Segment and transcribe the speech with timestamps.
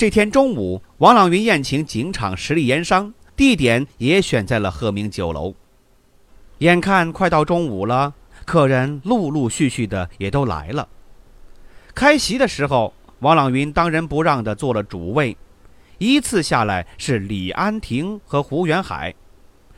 [0.00, 5.54] 这天中午，王朗云宴请警场实力盐商，地点也选在了鹤鸣酒楼。
[6.60, 8.14] 眼看快到中午了，
[8.46, 10.88] 客人陆陆续续的也都来了。
[11.94, 15.36] 开席的时候，王朗云当仁不让的坐了主位，
[15.98, 19.14] 依次下来是李安亭和胡元海，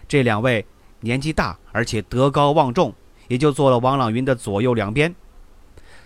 [0.07, 0.65] 这两位
[1.01, 2.95] 年纪大而且德高望重，
[3.27, 5.13] 也就坐了王朗云的左右两边。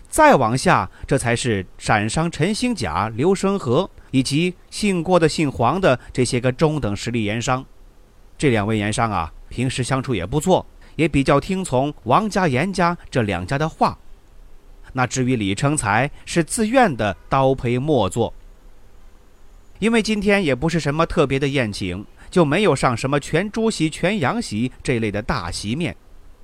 [0.09, 3.89] 再往下，这才是陕商陈兴甲、刘生和。
[4.11, 7.63] 以及姓郭的、姓黄的这些个中等实力盐商，
[8.37, 10.65] 这两位盐商啊，平时相处也不错，
[10.95, 13.97] 也比较听从王家、严家这两家的话。
[14.93, 18.33] 那至于李成才，是自愿的刀陪末座。
[19.79, 25.93] 因为今天也不是什么特别的宴请，就没有上什么全猪席、全羊席这类的大席面。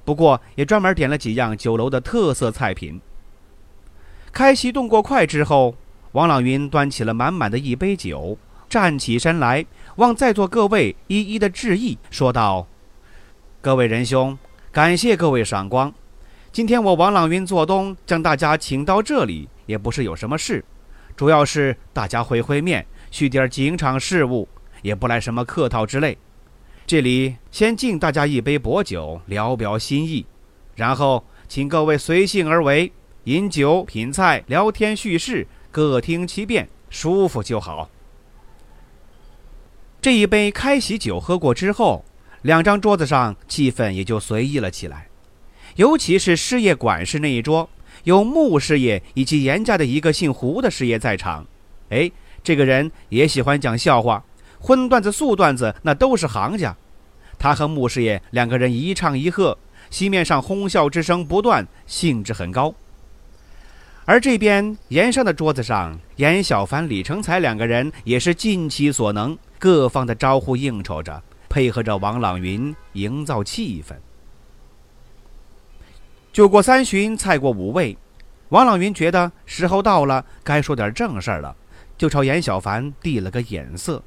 [0.04, 3.00] 不过也专门点了几样酒楼的特色菜品。
[4.34, 5.76] 开席动过筷之后。
[6.14, 8.38] 王朗云端起了满满的一杯酒，
[8.70, 12.67] 站起身来，望在座各位一一的致意，说道
[13.62, 14.38] ：“各位仁兄，
[14.72, 15.92] 感谢各位赏光。
[16.52, 20.64] 今天我王朗云做东，将大家请到这里，也不是有什么事，
[21.16, 24.47] 主要是大家会会面，叙点警场事务，
[24.84, 26.16] 也不来什么客套之类。
[26.86, 30.28] 这里先敬大家一杯薄酒，聊表心意，
[30.75, 32.94] 然后请各位随性而为，
[33.26, 37.90] 饮酒、品菜、聊天、叙事。”各听其便，舒服就好。
[40.00, 42.06] 这一杯开喜酒喝过之后，
[42.44, 45.08] 两张桌子上气氛也就随意了起来。
[45.75, 47.68] 尤其是事业管事那一桌，
[48.03, 51.44] 有穆师爷以及严家的一个姓胡的师爷在场。
[51.90, 52.12] 哎，
[52.44, 54.24] 这个人也喜欢讲笑话，
[54.59, 56.78] 荤段子、素段子那都是行家。
[57.40, 59.58] 他和穆师爷两个人一唱一和，
[59.90, 62.76] 席面上哄笑之声不断，兴致很高。
[64.06, 73.96] 而这边盐商的桌子上，严小凡、李成才两个人也是尽其所能，各方的招呼应酬着，配合着王朗云营造气氛。
[76.34, 77.97] 酒过三巡，菜过五味，
[78.50, 81.56] 王朗云觉得时候到了，该说点正事儿了，
[81.97, 84.03] 就朝严小凡递了个眼色。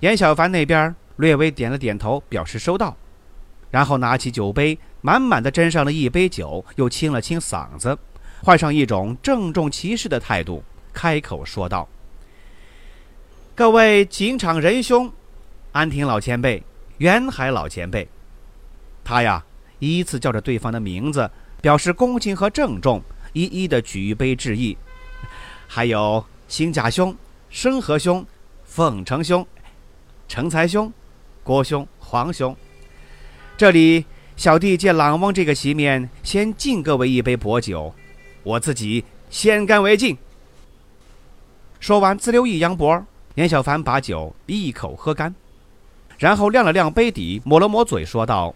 [0.00, 2.96] 严小凡那边略微点了点头，表示收到，
[3.70, 7.98] 然后拿起酒杯，满满的斟上了一杯酒，又清了清嗓子。
[8.42, 11.88] 换上一种郑重其事的态度，开口说道
[13.54, 15.10] ：“各位警场仁兄，
[15.70, 16.60] 安亭老前辈，
[16.98, 18.08] 元海老前辈。”
[19.04, 19.44] 他呀，
[19.78, 21.30] 依次叫着对方的名字，
[21.60, 23.00] 表示恭敬和郑重，
[23.32, 24.76] 一一的举杯致意。
[25.68, 27.14] 还有兴甲兄、
[27.48, 28.26] 生和兄、
[28.64, 29.46] 凤成兄、
[30.26, 30.92] 成才兄、
[31.44, 32.56] 郭兄、黄兄。
[33.56, 34.04] 这里
[34.36, 37.94] 小弟借朗翁这个席面，先敬各位一杯薄酒。
[38.42, 40.16] 我自己先干为敬。
[41.80, 43.04] 说完，自留一扬脖，
[43.34, 45.34] 严小凡把酒一口喝干，
[46.18, 48.54] 然后亮了亮杯底，抹了抹嘴，说道：“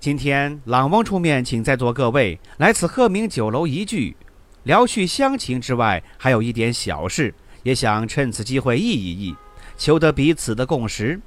[0.00, 4.16] 今天朗翁出面，请在座各位来此鹤鸣酒楼一聚，
[4.64, 7.32] 聊叙乡情之外，还有一点小事，
[7.62, 9.36] 也想趁此机会议一议，
[9.76, 11.20] 求得彼此的共识。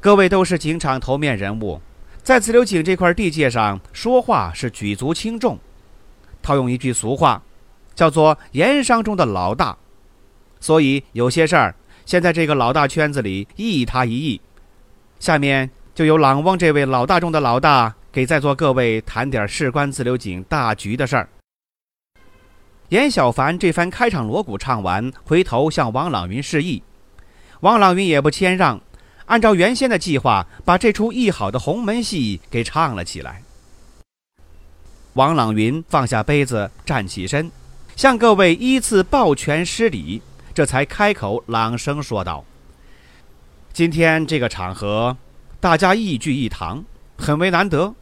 [0.00, 1.80] 各位都是警场头面人物，
[2.24, 5.56] 在自流井这块地界上说话是举足轻重。”
[6.42, 7.42] 套用一句俗话，
[7.94, 9.76] 叫做“盐商中的老大”，
[10.60, 14.40] 所以有些事儿，现在这个老大圈子里一他一议。
[15.20, 21.28] 下面就由朗翁这位老大中的老大，给在座各位谈点事关自流井大局的事儿。
[22.88, 26.82] 严小凡这番开场锣鼓唱完，回头向王朗云示意，
[27.60, 28.80] 王朗云也不谦让，
[29.26, 33.42] 按照原先的计划，把这出议好的鸿门戏给唱了起来。
[35.14, 37.50] 王朗云放下杯子，站起身，
[37.94, 40.22] 向各位依次抱拳施礼，
[40.54, 42.42] 这才开口朗声说道
[43.74, 45.14] ：“今天这个场合，
[45.60, 46.82] 大家一聚一堂，
[47.18, 47.94] 很为难得。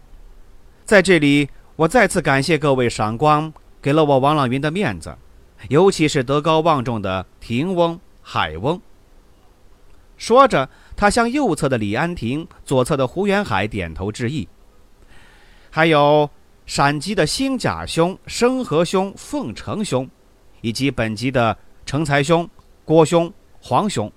[0.85, 3.53] 在这里，我再次感谢各位赏光，
[3.83, 5.17] 给了我王朗云的面子，
[5.69, 8.81] 尤其是德高望重的亭翁、海翁。”
[10.17, 14.47] 说着，他向右侧的李安亭、左侧的胡元海点头致意，
[15.71, 16.31] 还有。
[16.71, 20.09] 陕籍的兴甲兄、生和兄、凤成兄，
[20.61, 22.49] 以及本籍的成才兄、
[22.85, 24.09] 郭兄、黄兄，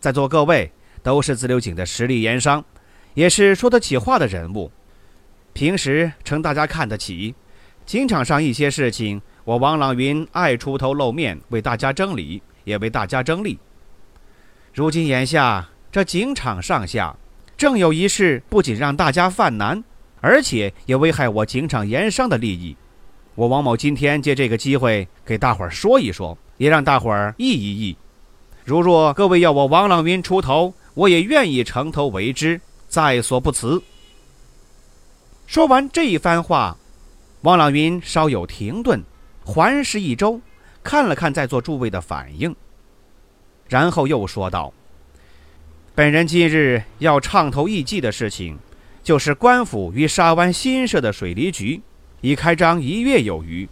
[0.00, 0.72] 在座各位
[1.04, 2.64] 都是自流井的实力盐商，
[3.14, 4.72] 也是说得起话的人物。
[5.52, 7.32] 平时称大家看得起，
[7.86, 13.56] 井场上一些事情，我王朗云爱出头露面，为大家争理，也为大家争利。
[14.74, 17.16] 如今眼下这井场上下，
[17.56, 19.84] 正有一事，不仅让大家犯难，
[20.20, 22.76] 而且也危害我井场盐商的利益。
[23.34, 27.96] 我王某今天借这个机会给大伙儿说一说，也让大伙儿议一议。
[28.64, 33.82] 如若各位要我王朗云出头，我也愿意城头为之，在所不辞。
[35.46, 36.76] 说完这一番话，
[37.42, 39.02] 王朗云稍有停顿，
[39.44, 40.40] 环视一周，
[40.82, 42.54] 看了看在座诸位的反应，
[43.68, 44.72] 然后又说道
[45.94, 48.58] ：“本人今日要畅头议计的事情，
[49.02, 51.80] 就是官府于沙湾新设的水利局，
[52.20, 53.68] 已开张一月有余。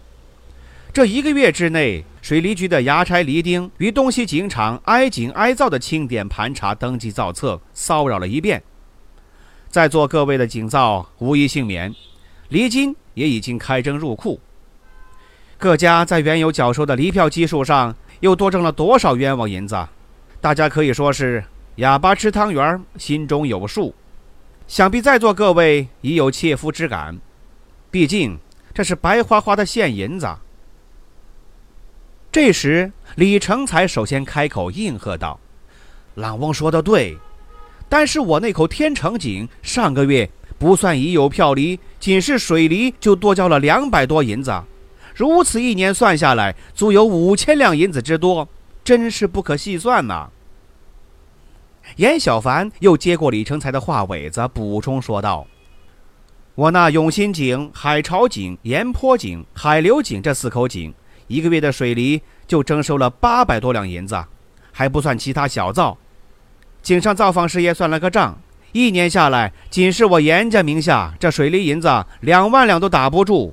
[0.93, 8.63] 这一个月之内，水利局的衙差黎丁于东西井场挨井挨灶的清点盘查、登记造册，骚扰了一遍。”
[9.69, 11.95] 在座各位的井灶无一幸免，
[12.49, 14.41] 离金也已经开征入库。
[15.59, 19.77] 各家在原有缴收的离票基数上又多挣了多少冤枉银子？
[20.41, 21.45] 大家可以说是
[21.77, 23.95] 哑巴吃汤圆，心中有数。
[24.69, 27.19] 想必在座各位已有切肤之感，
[27.91, 28.39] 毕竟
[28.75, 30.29] 这是白花花的现银子。
[32.31, 35.41] 这时，李成才首先开口应和道
[36.17, 37.17] ：“朗翁说的对。”
[37.89, 40.29] 但是我那口天成井上个月
[40.59, 44.53] 不算已有票梨，仅是水梨就多交了两百多银子，
[45.15, 48.47] 如此一年算下来，足有五千两银子之多，
[48.85, 50.29] 真是不可细算呐。
[51.97, 55.47] 严小凡又接过李成才的话尾子，补充说道
[56.55, 60.95] ：“我那永新井、海潮井、盐坡井、海流井这四口井，
[61.27, 64.25] 一个月的水梨就征收了八百多两银子，
[64.73, 65.97] 还不算其他小灶。”
[66.83, 68.39] 井上造访师爷算了个账，
[68.73, 73.53] 一年下来，仅是我严家名下这水利银子两万两都打不住。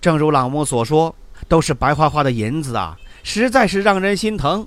[0.00, 1.14] 正如朗翁所说，
[1.48, 4.66] 都是白花花的银子啊，实在是让人心疼。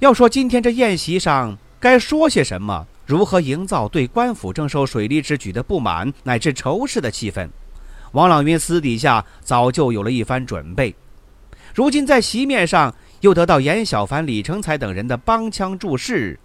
[0.00, 7.46] 要说今天这宴席上该说些什么，如何营造对官府征收水利之举的不满乃至仇视的气氛，
[8.12, 10.94] 王朗云私底下早就有了一番准备。
[11.74, 16.40] 如今在席面上又得到严小凡、李成才等人的帮腔助势，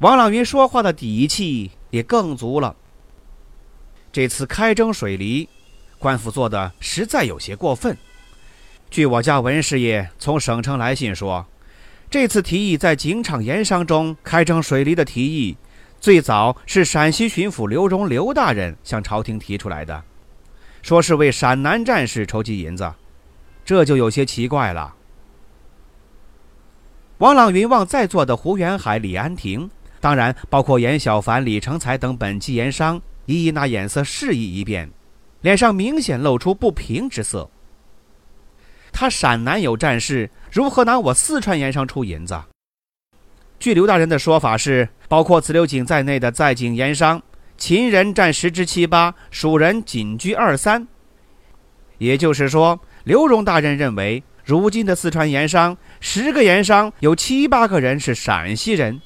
[0.00, 2.76] 王朗云说话的底气也更足了。
[4.12, 5.48] 这次开征水利，
[5.98, 7.96] 官府做的实在有些过分。
[8.90, 11.46] 据我家文师爷从省城来信说，
[12.10, 15.54] 这次提议在井场盐商中开征水利的提议，
[16.00, 20.02] 最早是陕西巡抚刘荣刘大人向朝廷提出来的，
[20.80, 22.90] 说是为陕南战士筹集银子。
[23.62, 24.94] 这就有些奇怪了。
[27.18, 34.90] 王朗云望在座的胡元海、李安亭，当然包括严小凡、李成才等本级盐商，一一拿眼色示意一遍，
[35.42, 37.50] 脸上明显露出不平之色。
[39.00, 42.36] 他陕南有战事，如何拿我四川盐商出银子？
[43.60, 47.22] 据刘大人的说法是，包括自流井在内的在井盐商，
[47.56, 50.88] 秦人占十之七八，蜀人仅居二三。
[51.98, 52.80] 也就是说。
[53.04, 59.00] 刘荣大人认为，如今的四川盐商，十个盐商有七八个人是陕西人，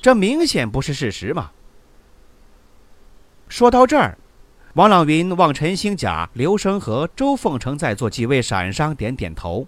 [0.00, 1.50] 这明显不是事实嘛。
[3.48, 4.16] 说到这儿，
[4.78, 9.66] 王朗云望陈兴甲、刘生和、周凤成在座几位陕商点点头。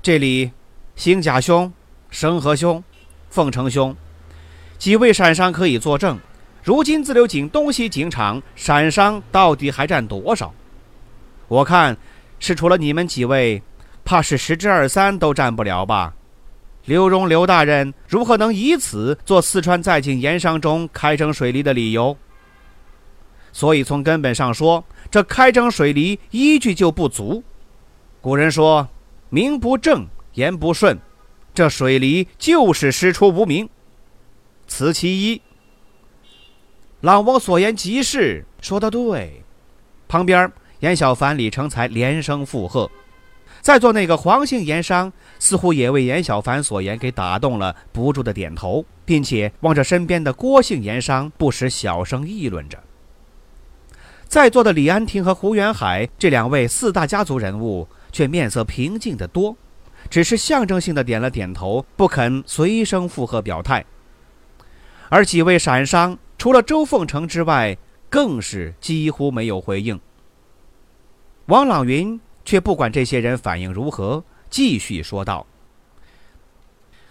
[0.00, 0.52] 这里，
[0.94, 1.72] 兴甲兄、
[2.10, 2.80] 生和兄、
[3.28, 3.96] 凤成兄
[4.78, 6.16] 几位陕商可以作证，
[6.62, 10.54] 如今自流井东西井场陕商到底还占多少？
[11.48, 11.96] 我看，
[12.38, 13.60] 是除了你们几位，
[14.04, 16.14] 怕是十之二三都占不了吧？
[16.84, 22.16] 刘荣刘大人如何能以此做四川在井盐商中开征水利的理由？
[23.52, 27.42] 所以从根本上说，这开征水利依据就不足。
[28.20, 28.88] 古人说
[29.30, 30.98] ：“名不正言不顺”，
[31.54, 33.68] 这水利就是师出无名。
[34.66, 35.42] 此其一。
[37.00, 39.42] 老翁所言极是，说得对。
[40.06, 40.50] 旁边。
[40.80, 42.90] 严小凡、李成才连声附和。
[43.60, 52.82] 在座那个黄姓盐商似乎也为严小凡所言给打动了，不住的点头，并且望着身边的郭姓盐商，不时小声议论着。
[54.30, 59.56] 在座的李安亭和胡元海这两位四大家族人物却面色平静得多，
[60.08, 63.84] 只是象征性的点了点头，不肯随声附和表态。
[65.08, 67.76] 而几位闪商，除了周凤成之外，
[68.08, 69.98] 更是几乎没有回应。
[71.46, 75.44] 王朗云却不管这些人反应如何，继续说道：“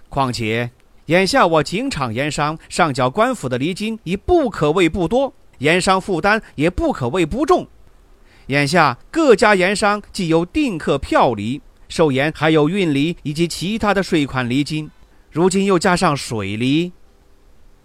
[0.07, 0.71] 况且，
[1.07, 7.67] 眼下我景场盐商上缴官府的厘金已不可谓不多。”盐商负担也不可谓不重，
[8.47, 14.89] 眼下各家盐商既有定客票厘、售盐，还有运厘以及其他的税款厘金，
[15.31, 16.91] 如今又加上水厘，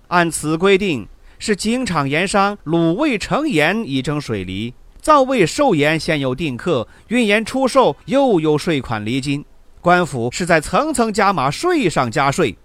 [0.09, 1.07] 按此规定，
[1.39, 9.45] 是井厂盐商卤味成盐已征水厘，造味寿盐现有定客，运盐出售又有税款厘金，
[9.81, 12.57] 官府是在层层加码税上加税，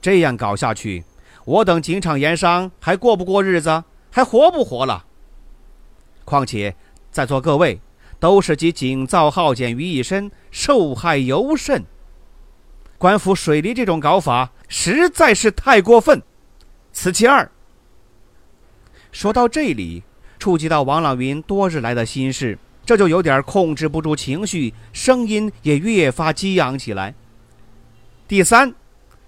[0.00, 1.04] 这样搞下去，
[1.44, 3.84] 我等井厂盐商还过不过日子？
[4.14, 5.06] 还活不活了？
[6.24, 6.76] 况且
[7.10, 7.80] 在座各位
[8.20, 11.82] 都是集景造浩简于一身，受害尤甚。
[12.96, 16.22] 官府水利这种搞法实在是太过分。
[16.92, 17.50] 此其二。
[19.10, 20.04] 说到这里，
[20.38, 22.56] 触及到王朗云多日来的心事，
[22.86, 27.16] 这就有点控制不住情绪，声音也越发激昂起来。
[28.28, 28.72] 第三，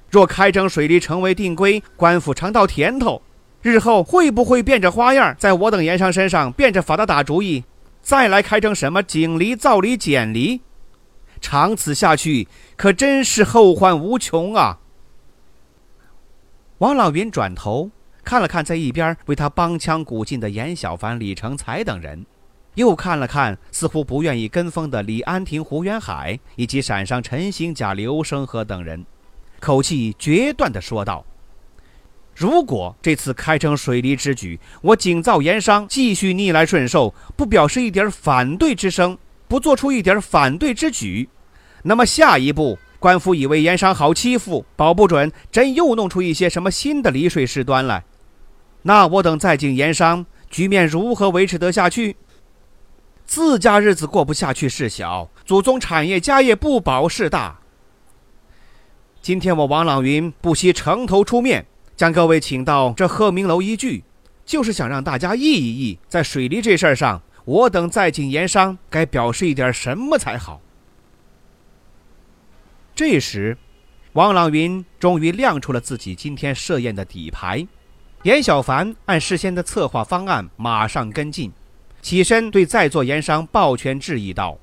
[0.09, 3.21] 若开征水利成为定规，官府尝到甜头。
[3.66, 7.64] 日后会不会变着花样在我等盐商身上变着法的打主意，
[8.00, 10.61] 再来开征什么井离、造离、减离？
[11.40, 12.46] 长此下去，
[12.76, 14.78] 可真是后患无穷啊！
[16.78, 17.90] 王老云转头
[18.23, 22.25] 看了看在一边为他帮腔鼓劲的严小凡、李成才等人，
[22.76, 29.04] 又看了看似乎不愿意跟风的李安亭、胡元海以及陕上陈兴甲、刘生和等人，
[29.58, 31.25] 口气决断地说道。
[32.37, 39.16] 如果这次开征水利之举，我景造盐商继续逆来顺受，不表示一点反对之声，
[39.49, 41.31] 不做出一点反对之举，
[41.85, 48.05] 那么下一步官府以为盐商好欺负，保不准真又弄出一些什么新的离税事端来，
[48.83, 52.16] 那我等在景盐商局面如何维持得下去？
[53.25, 57.61] 自家日子过不下去是小，祖宗产业家业不保是大。
[59.23, 61.66] 今天我王朗云不惜城头出面。
[61.96, 64.04] 将各位请到这鹤鸣楼一聚，
[64.44, 70.60] 就是想让大家议一议，在水利这事儿上，我等在井盐商该表示一点什么才好。
[72.94, 73.56] 这时，
[74.12, 77.66] 王朗云终于亮出了自己今天设宴的底牌。
[78.24, 81.50] 严小凡按事先的策划方案马上跟进，
[82.02, 84.58] 起身对在座盐商抱拳致意道：“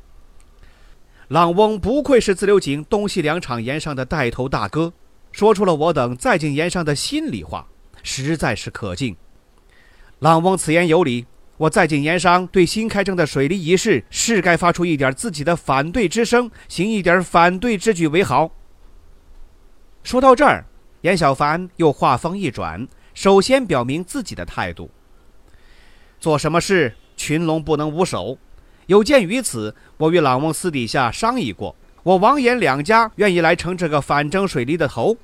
[1.29, 4.93] 朗翁不愧是自流井东西两厂盐商的带头大哥。”
[5.33, 7.67] 说出了我等在景言上的心里话，
[8.03, 9.17] 实在是可敬。
[10.19, 11.25] 朗翁此言有理，
[11.57, 18.51] 我在景盐商对新开征的水利仪式是该发出一点自己的反对之声，行一点反对之举为好。
[20.03, 20.65] 说到这儿，
[21.01, 24.91] 严小凡又话锋一转，首先表明自己的态度：
[26.19, 28.37] 做什么事，群龙不能无首。
[28.85, 31.75] 有鉴于此，我与朗翁私底下商议过。
[32.03, 35.15] 我王岩两家愿意来承这个反征水利的头，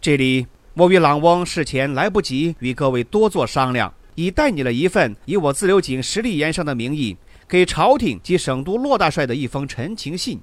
[0.00, 7.16] 这里我与朗翁事前来不及与各位多做商量，已代拟了一份以我自流井实力盐商的名义
[7.48, 10.38] 给朝廷及省都骆大帅的一封陈情信，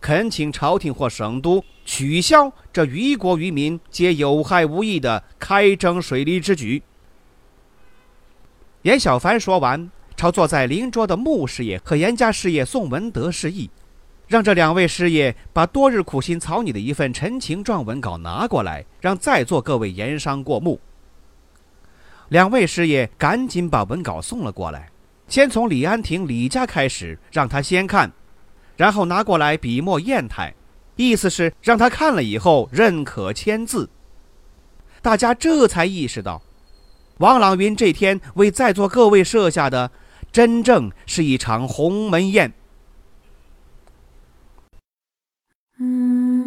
[0.00, 6.82] 恳请朝廷或省都取消这于国于民皆有害无益的开征水利之举。
[8.82, 13.70] 严小凡说完，朝坐在邻桌的穆师爷和严家师爷宋文德示意。
[14.30, 20.78] 让这两位师爷把多日苦心草拟的一份陈情状文稿拿过来，让在座各位盐商过目。
[22.28, 24.88] 两位师爷赶紧把文稿送了过来，
[25.26, 28.12] 先从李安亭李家开始，让他先看，
[28.76, 30.54] 然后拿过来笔墨砚台，
[30.94, 33.90] 意思是让他看了以后认可签字。
[35.02, 36.40] 大家这才意识到，
[37.18, 39.90] 王朗云这天为在座各位设下的，
[40.30, 42.52] 真正是一场鸿门宴。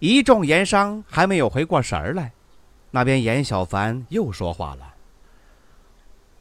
[0.00, 2.32] 一众盐商还没有回过神儿来，
[2.92, 4.94] 那边严小凡又说话了：“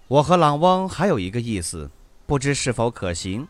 [0.08, 1.90] 我和朗翁还有一个意思，
[2.28, 3.48] 不知是否可行。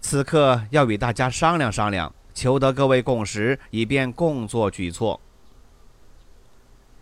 [0.00, 5.20] 此刻要与大家商量商量，求得各位共识，以便共作举措。”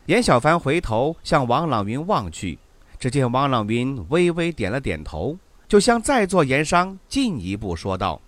[0.05, 2.59] 严小凡回头向王朗云望去，
[2.99, 8.21] 只见王朗云微微点了点头，就向在座盐商进一步说道：“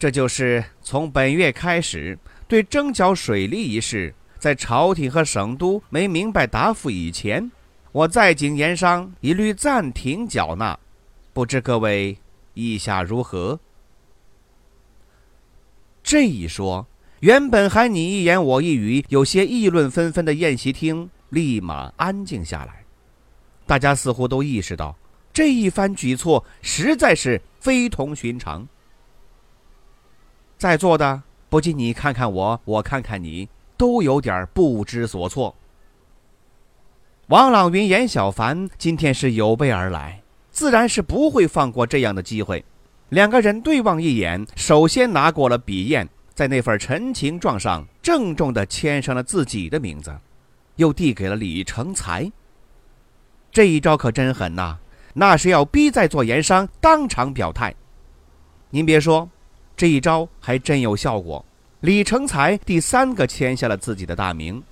[0.00, 2.18] 这就是从本月开始，
[2.50, 7.48] 对征缴水利一事，在朝廷和省都没明白答复以前，
[7.92, 10.76] 我在京盐商一律暂停缴纳。
[11.32, 12.18] 不知各位
[12.54, 13.60] 意下如何？”
[16.02, 16.84] 这一说。
[17.20, 22.82] 原本还你一言我一语、有些议论纷纷的宴席厅，立马安静下来。
[23.66, 24.96] 大家似乎都意识到，
[25.30, 28.66] 这一番举措实在是非同寻常。
[30.56, 35.56] 在座的不仅你看看我，我看看你，都有点不知所措。
[37.26, 42.64] 王朗云、严小凡今天是有备而来，自然是不会放过这样的机会。
[43.08, 46.08] 两个人对望一眼，首先拿过了笔砚。
[46.32, 50.16] 在那份陈情状上郑重地签上了自己的名字，
[50.76, 52.30] 又递给了李成才。
[53.52, 54.78] 这一招可真狠呐！
[55.12, 57.74] 那是要逼在座盐商当场表态。
[58.70, 59.28] 您别说，
[59.80, 61.42] 这一招还真有效果。
[61.80, 64.62] 李成才第三个签下了自己的大名。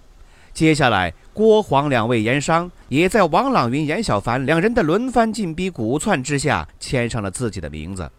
[0.53, 8.11] 接下来，郭黄两位盐商也在王朗云、严小凡两人的轮番进逼鼓窜之下签上了自己的名字。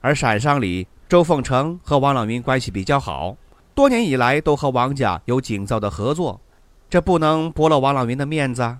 [0.00, 0.84] 而陕商里。
[1.08, 3.36] 周凤成和王朗云关系比较好，
[3.74, 6.40] 多年以来都和王家有紧造的合作，
[6.88, 8.78] 这不能驳了王朗云的面子。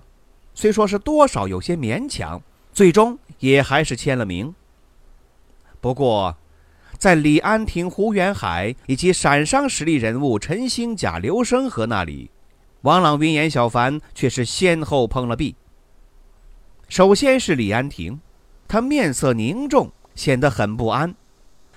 [0.55, 2.41] 虽说是多少有些勉强，
[2.73, 4.55] 最终也还是签了名。
[5.79, 6.35] 不过，
[7.03, 12.31] 在李安亭、胡元海以及陕商实力人物陈兴甲、刘生和那里，
[12.83, 15.53] 王朗云、严小凡却是先后碰了壁。
[16.87, 18.17] 首先是李安亭，
[18.69, 21.13] 他面色凝重，显得很不安。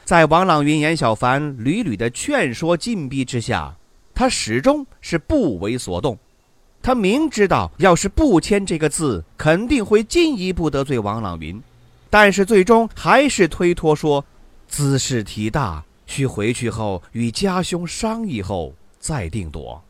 [0.05, 3.75] 在王朗云、严小凡屡屡的劝说、禁逼之下，
[4.15, 6.17] 他始终是不为所动。
[6.81, 11.61] 他明知道，要是不签这个字，肯定会进一步得罪王朗云，
[12.09, 14.25] 但是最终还是推脱说，
[14.69, 19.83] 兹事体大，需回去后与家兄商议后再定夺。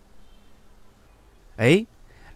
[1.56, 1.84] 哎，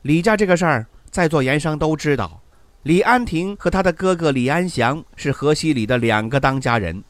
[0.03, 2.41] 李家这个事儿，在座盐商都知道，
[2.85, 7.03] 李安亭和他的哥哥李安祥是河西里的两个当家人。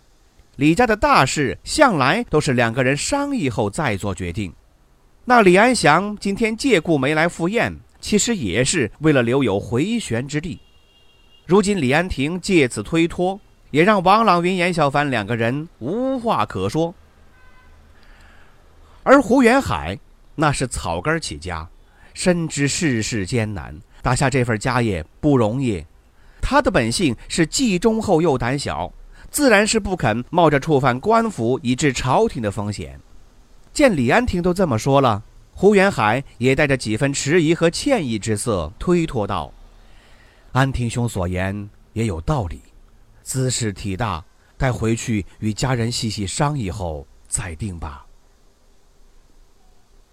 [0.56, 4.52] 李家的大事向来都是两个人商议后再做决定。
[5.24, 10.58] 那李安祥今天借故没来赴宴，其实也是为了留有回旋之地。
[11.46, 13.40] 如今李安亭借此推脱，
[13.70, 16.94] 也让王朗云、严小凡两个人无话可说。
[19.02, 19.98] 而胡元海
[20.34, 21.68] 那是草根起家，
[22.14, 25.84] 深知世事艰难，打下这份家业不容易。
[26.40, 28.92] 他的本性是既忠厚又胆小。
[29.30, 32.98] 自然是不肯冒着触犯官府以致朝廷的风险。
[33.72, 35.22] 见李安亭都这么说了，
[35.54, 39.52] 胡元海也带着几分迟疑和歉意之色，推脱道
[40.50, 42.60] ：“安亭兄所言也有道理，
[43.30, 44.24] 兹事体大，
[44.58, 48.04] 待回去与家人细细商议后再定吧。”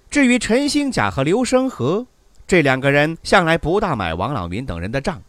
[0.08, 2.06] 至于陈兴甲和刘生和
[2.45, 5.19] 这两个人，向来不大买王朗云等人的账。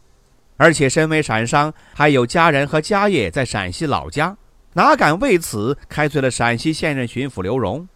[0.58, 4.36] 而且身为陕商，还有家人和家业在陕西老家，
[4.74, 7.88] 哪敢为此开罪了陕西现任巡抚刘荣？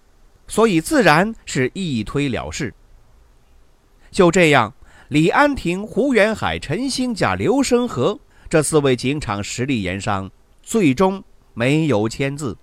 [0.48, 2.72] 所以自然是一推了事。
[4.10, 4.72] 就这样，
[5.08, 8.18] 李安亭、胡元海、陈兴甲、刘生和
[8.52, 10.30] 这四位警场实力盐商，
[10.62, 12.54] 最终没有签字。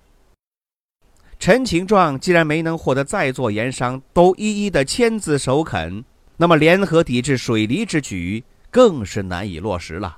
[1.36, 6.04] 陈情状既然没能获得在座盐商都一一的签字首肯，
[6.36, 8.44] 那么联合抵制水利之举。
[8.70, 10.16] 更是难以落实了。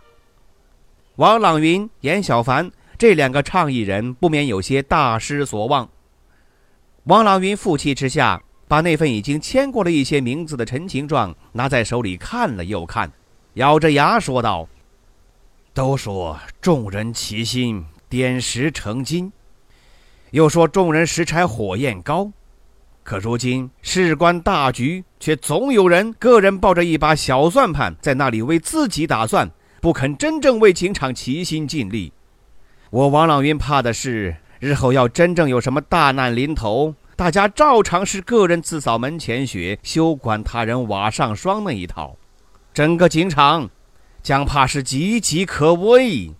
[1.16, 5.88] 王朗云、严小凡这两个倡议人不免有些大失所望。
[7.04, 13.10] 王朗云负气之下，把那份已经签过了一些名字的陈情状拿在手里看了又看，
[13.54, 14.68] 咬着牙说道
[15.74, 19.32] ：“都说众人齐心，点石成金，
[20.32, 22.30] 又说众人拾柴火焰高。”
[23.02, 32.12] 可如今事关大局，却总有人个人抱着一把小算盘，在那里为自己打算，不肯真正为警场齐心尽力。
[32.90, 42.16] 我王朗云怕的是，日后要真正有什么大难临头，大家照常是个人自扫门前雪，休管他人瓦上霜那一套，
[42.72, 43.68] 整个警场
[44.22, 46.32] 将怕是岌岌可危。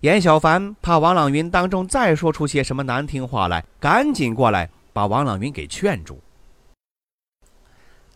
[0.00, 6.20] 严小凡怕王朗云当众再说出些什么难听话来，赶紧过来把王朗云给劝住。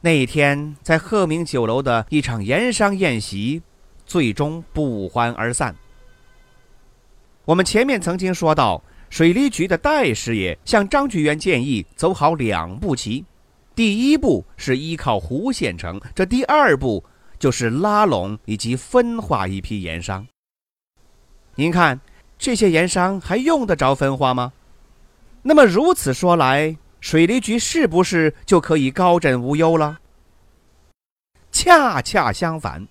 [0.00, 3.62] 那一天，在鹤鸣酒楼的一场盐商宴席，
[4.04, 5.74] 最终不欢而散。
[7.44, 13.24] 我们前面曾经说到，水利局的戴师爷向张局员建议走好两步棋，
[13.74, 17.02] 第一步是依靠胡县城，这第二步
[17.38, 20.26] 就是拉拢以及分化一批盐商。
[21.54, 22.00] 您看，
[22.38, 24.52] 这些盐商还用得着分化吗？
[25.42, 29.98] 那么如此说来，水利局是不是就可以高枕无忧了？
[31.50, 32.86] 恰恰相反，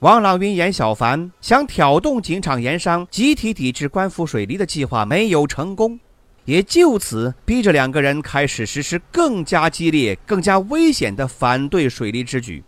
[0.00, 5.98] 王朗云、严小凡想挑动警场盐商集体抵制官府水利的计划没有成功，
[6.44, 12.62] 也就此逼着两个人开始实施更加激烈、更加危险的反对水利之举，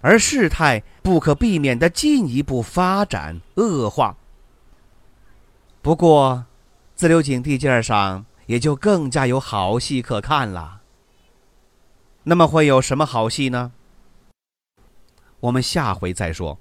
[0.00, 4.16] 而事态不可避免的进一步发展恶化。
[5.82, 6.46] 不过，
[6.94, 10.82] 自流井地界上也就更加有好戏可看了。
[12.24, 13.72] 那么会有什么好戏呢？
[15.40, 16.58] 我们下回再说。